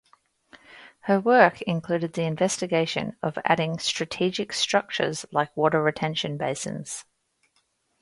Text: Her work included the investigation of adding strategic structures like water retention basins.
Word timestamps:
Her 1.01 1.19
work 1.19 1.61
included 1.61 2.13
the 2.13 2.23
investigation 2.23 3.15
of 3.21 3.37
adding 3.45 3.77
strategic 3.77 4.51
structures 4.51 5.27
like 5.31 5.55
water 5.55 5.79
retention 5.83 6.37
basins. 6.37 7.05